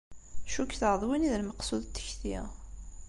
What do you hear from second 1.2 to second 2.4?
i d lmeqsud n tekti.